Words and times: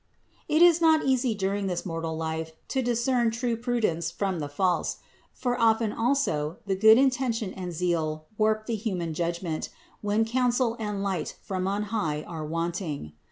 5. 0.47 0.55
It 0.57 0.61
is 0.63 0.81
not 0.81 1.05
easy 1.05 1.35
during 1.35 1.67
this 1.67 1.85
mortal 1.85 2.17
life 2.17 2.53
to 2.69 2.81
discern 2.81 3.29
true 3.29 3.55
prudence 3.55 4.09
from 4.09 4.39
the 4.39 4.49
false; 4.49 4.97
for 5.31 5.61
often 5.61 5.93
also 5.93 6.57
the 6.65 6.73
good 6.75 6.97
inten 6.97 7.31
tion 7.35 7.53
and 7.53 7.71
zeal 7.71 8.25
warp 8.35 8.65
the 8.65 8.73
human 8.73 9.13
judgment, 9.13 9.69
when 10.01 10.25
counsel 10.25 10.75
and 10.79 11.03
light 11.03 11.35
from 11.43 11.67
on 11.67 11.83
high 11.93 12.23
are 12.23 12.43
wanting. 12.43 13.13